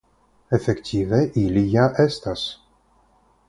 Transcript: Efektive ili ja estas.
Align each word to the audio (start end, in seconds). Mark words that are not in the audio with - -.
Efektive 0.57 1.21
ili 1.43 1.65
ja 1.77 1.85
estas. 2.07 2.51